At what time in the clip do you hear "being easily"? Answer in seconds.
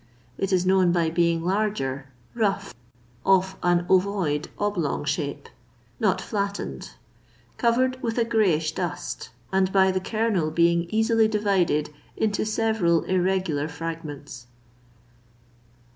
10.49-11.27